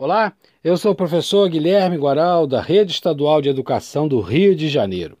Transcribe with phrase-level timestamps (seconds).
[0.00, 0.32] Olá,
[0.62, 5.18] eu sou o professor Guilherme Guaral, da Rede Estadual de Educação do Rio de Janeiro.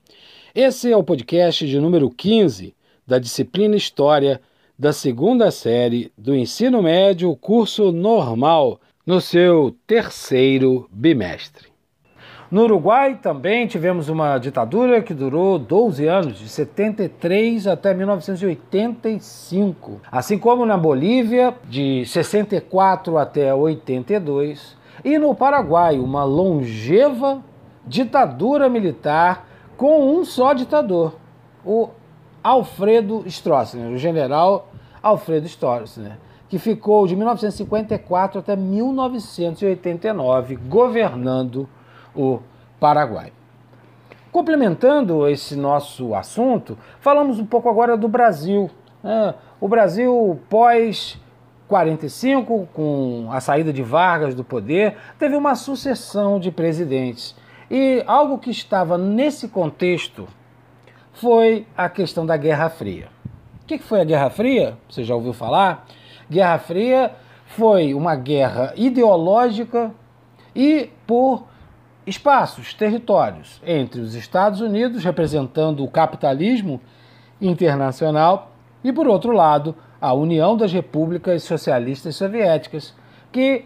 [0.54, 4.40] Esse é o podcast de número 15 da disciplina História
[4.78, 11.67] da segunda série do ensino médio, curso normal, no seu terceiro bimestre.
[12.50, 20.00] No Uruguai também tivemos uma ditadura que durou 12 anos, de 73 até 1985.
[20.10, 24.78] Assim como na Bolívia, de 64 até 82.
[25.04, 27.44] E no Paraguai, uma longeva
[27.86, 31.16] ditadura militar com um só ditador,
[31.62, 31.90] o
[32.42, 34.70] Alfredo Stroessner, o general
[35.02, 36.12] Alfredo Stroessner,
[36.48, 41.68] que ficou de 1954 até 1989 governando
[42.14, 42.40] o
[42.78, 43.32] Paraguai.
[44.30, 48.70] Complementando esse nosso assunto, falamos um pouco agora do Brasil.
[49.02, 49.34] Né?
[49.60, 51.18] O Brasil pós
[51.66, 57.34] 45, com a saída de Vargas do poder, teve uma sucessão de presidentes.
[57.70, 60.26] E algo que estava nesse contexto
[61.12, 63.08] foi a questão da Guerra Fria.
[63.62, 64.78] O que foi a Guerra Fria?
[64.88, 65.86] Você já ouviu falar?
[66.30, 67.12] Guerra Fria
[67.44, 69.90] foi uma guerra ideológica
[70.54, 71.44] e por
[72.08, 76.80] espaços, territórios entre os Estados Unidos, representando o capitalismo
[77.40, 82.94] internacional, e, por outro lado, a União das Repúblicas Socialistas Soviéticas,
[83.30, 83.64] que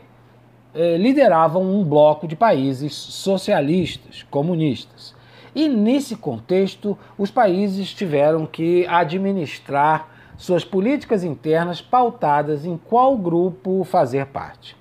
[0.75, 5.15] eh, lideravam um bloco de países socialistas, comunistas.
[5.55, 13.85] E nesse contexto, os países tiveram que administrar suas políticas internas pautadas em qual grupo
[13.85, 14.75] fazer parte.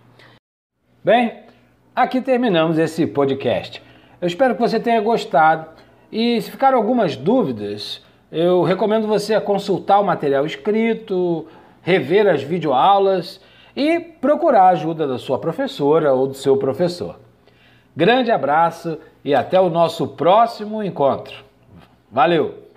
[1.03, 1.43] Bem,
[1.93, 3.83] Aqui terminamos esse podcast.
[4.21, 5.65] Eu espero que você tenha gostado
[6.09, 11.45] e se ficaram algumas dúvidas, eu recomendo você consultar o material escrito,
[11.81, 13.41] rever as videoaulas
[13.75, 17.19] e procurar a ajuda da sua professora ou do seu professor.
[17.93, 21.43] Grande abraço e até o nosso próximo encontro.
[22.09, 22.70] Valeu!